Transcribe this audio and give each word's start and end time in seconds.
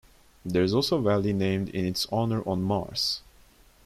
There 0.43 0.63
is 0.63 0.73
also 0.73 0.97
a 0.97 1.01
valley 1.03 1.31
named 1.31 1.69
in 1.69 1.85
its 1.85 2.07
honor 2.11 2.41
on 2.49 2.63
Mars. 2.63 3.21